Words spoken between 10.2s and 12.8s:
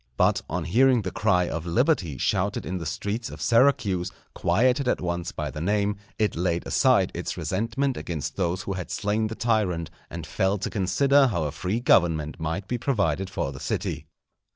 fell to consider how a free government might be